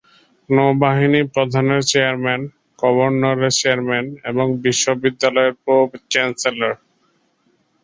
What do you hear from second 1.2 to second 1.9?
প্রধানের